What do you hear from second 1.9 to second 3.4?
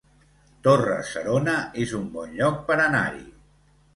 un bon lloc per anar-hi